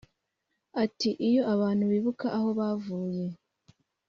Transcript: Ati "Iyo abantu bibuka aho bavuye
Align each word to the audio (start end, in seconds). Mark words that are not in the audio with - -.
Ati 0.83 1.09
"Iyo 1.27 1.41
abantu 1.53 1.83
bibuka 1.91 2.27
aho 2.37 2.49
bavuye 2.59 3.25